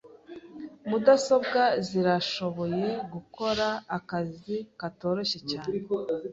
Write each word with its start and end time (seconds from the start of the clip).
Mudasobwa 0.89 1.61
zirashoboye 1.87 2.87
gukora 3.13 3.67
akazi 3.97 4.55
katoroshye 4.79 5.39
cyane. 5.49 5.75